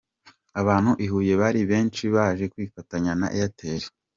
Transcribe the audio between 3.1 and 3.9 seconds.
na Airtel.